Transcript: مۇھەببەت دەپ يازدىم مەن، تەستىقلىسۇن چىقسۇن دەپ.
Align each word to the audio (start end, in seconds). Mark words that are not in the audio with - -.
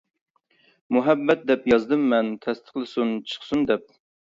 مۇھەببەت 0.97 1.45
دەپ 1.53 1.69
يازدىم 1.75 2.11
مەن، 2.15 2.35
تەستىقلىسۇن 2.49 3.17
چىقسۇن 3.33 3.69
دەپ. 3.73 3.91